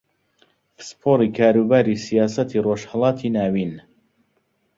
پسپۆڕی 0.75 1.29
کاروباری 1.37 1.95
سیاسەتی 2.05 2.63
ڕۆژھەڵاتی 2.65 3.29
ناوین 3.35 3.73